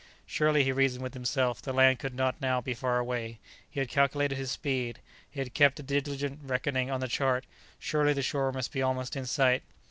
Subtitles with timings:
[0.25, 3.37] Surely, he reasoned with himself, the land could not now be far away;
[3.69, 4.97] he had calculated his speed;
[5.29, 7.45] he had kept a diligent reckoning on the chart;
[7.77, 9.61] surely, the shore must be almost in sight.